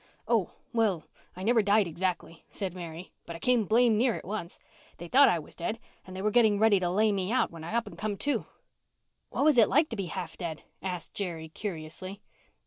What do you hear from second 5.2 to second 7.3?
I was dead and they were getting ready to lay